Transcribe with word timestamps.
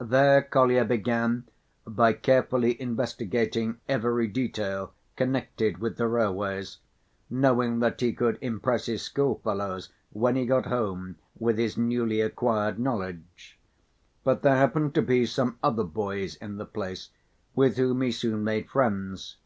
There 0.00 0.40
Kolya 0.40 0.86
began 0.86 1.46
by 1.86 2.14
carefully 2.14 2.80
investigating 2.80 3.80
every 3.86 4.26
detail 4.26 4.94
connected 5.14 5.76
with 5.76 5.98
the 5.98 6.06
railways, 6.08 6.78
knowing 7.28 7.80
that 7.80 8.00
he 8.00 8.14
could 8.14 8.38
impress 8.40 8.86
his 8.86 9.02
schoolfellows 9.02 9.90
when 10.10 10.36
he 10.36 10.46
got 10.46 10.64
home 10.64 11.16
with 11.38 11.58
his 11.58 11.76
newly 11.76 12.22
acquired 12.22 12.78
knowledge. 12.78 13.58
But 14.24 14.40
there 14.40 14.56
happened 14.56 14.94
to 14.94 15.02
be 15.02 15.26
some 15.26 15.58
other 15.62 15.84
boys 15.84 16.36
in 16.36 16.56
the 16.56 16.64
place 16.64 17.10
with 17.54 17.76
whom 17.76 18.00
he 18.00 18.10
soon 18.10 18.42
made 18.44 18.70
friends. 18.70 19.36